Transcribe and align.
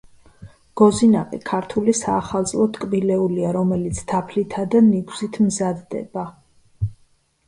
გოზინაყი 0.79 1.39
ქართული 1.49 1.93
საახალწლო 1.99 2.65
ტკბილეულია, 2.77 3.51
რომელიც 3.57 3.99
თაფლითა 4.13 4.65
და 4.77 4.81
ნიგვზით 4.87 5.37
მზადდება 5.49 6.25